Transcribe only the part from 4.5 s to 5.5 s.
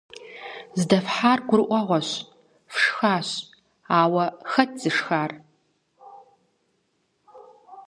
хэт зышхар?